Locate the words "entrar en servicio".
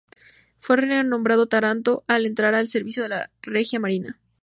2.25-3.03